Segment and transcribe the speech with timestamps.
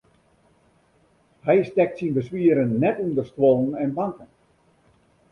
[1.45, 4.29] Hy stekt syn beswieren net ûnder stuollen en banken.